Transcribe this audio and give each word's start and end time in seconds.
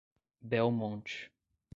Belmonte 0.41 1.29